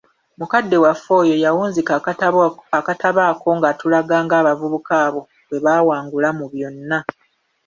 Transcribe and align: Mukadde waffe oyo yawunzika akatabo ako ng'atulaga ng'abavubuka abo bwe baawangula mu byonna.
Mukadde 0.39 0.77
waffe 0.83 1.11
oyo 1.21 1.35
yawunzika 1.43 1.91
akatabo 2.79 3.19
ako 3.31 3.49
ng'atulaga 3.57 4.15
ng'abavubuka 4.25 4.93
abo 5.05 5.21
bwe 5.47 5.57
baawangula 5.65 6.29
mu 6.37 6.45
byonna. 6.51 6.99